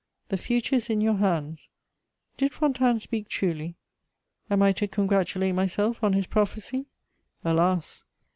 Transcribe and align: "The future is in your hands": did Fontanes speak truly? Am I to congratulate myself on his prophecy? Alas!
"The 0.29 0.37
future 0.37 0.77
is 0.77 0.89
in 0.89 0.99
your 0.99 1.17
hands": 1.17 1.69
did 2.35 2.53
Fontanes 2.53 3.03
speak 3.03 3.29
truly? 3.29 3.75
Am 4.49 4.63
I 4.63 4.71
to 4.71 4.87
congratulate 4.87 5.53
myself 5.53 6.03
on 6.03 6.13
his 6.13 6.25
prophecy? 6.25 6.87
Alas! 7.45 8.03